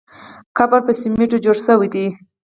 قبر 0.57 0.79
په 0.87 0.91
سمېټو 1.01 1.37
جوړ 1.45 1.55
شوی 1.65 1.87
دی. 1.93 2.05